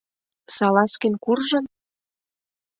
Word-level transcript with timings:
Салазкин 0.55 1.13
куржын? 1.23 1.65